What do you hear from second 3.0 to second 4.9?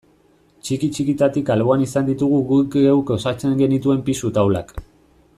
osatzen genituen pisu taulak.